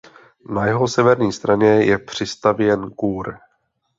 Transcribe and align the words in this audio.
Na 0.49 0.65
jeho 0.65 0.87
severní 0.87 1.33
straně 1.33 1.67
je 1.67 1.97
přistavěn 1.99 2.89
kůr. 2.91 3.37